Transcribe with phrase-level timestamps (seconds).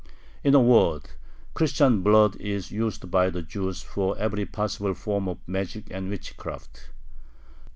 [0.43, 1.11] In a word,
[1.53, 6.89] Christian blood is used by the Jews for every possible form of magic and witchcraft.